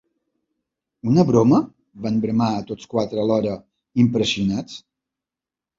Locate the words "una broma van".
1.11-2.17